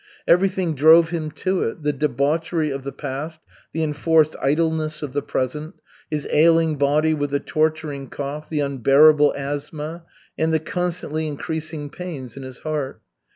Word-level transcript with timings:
Everything 0.27 0.73
drove 0.73 1.09
him 1.09 1.29
to 1.29 1.61
it, 1.61 1.83
the 1.83 1.93
debauchery 1.93 2.71
of 2.71 2.83
the 2.83 2.91
past, 2.91 3.39
the 3.71 3.83
enforced 3.83 4.35
idleness 4.41 5.03
of 5.03 5.13
the 5.13 5.21
present, 5.21 5.75
his 6.09 6.25
ailing 6.31 6.75
body 6.75 7.13
with 7.13 7.29
the 7.29 7.39
torturing 7.39 8.09
cough, 8.09 8.49
the 8.49 8.61
unbearable 8.61 9.31
asthma, 9.37 10.03
and 10.39 10.51
the 10.51 10.59
constantly 10.59 11.27
increasing 11.27 11.91
pains 11.91 12.35
in 12.35 12.41
his 12.41 12.61
heart. 12.61 12.99